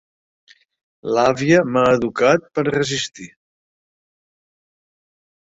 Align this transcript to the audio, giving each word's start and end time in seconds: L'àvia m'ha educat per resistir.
L'àvia 1.17 1.59
m'ha 1.75 1.83
educat 1.97 2.49
per 2.55 2.65
resistir. 2.71 3.29